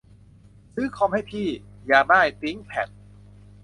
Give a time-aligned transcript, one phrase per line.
[0.73, 1.47] ซื้อคอมให้พี่
[1.87, 2.87] อยากได้ ติ๊งแผด